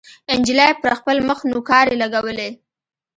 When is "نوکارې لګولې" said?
1.51-2.49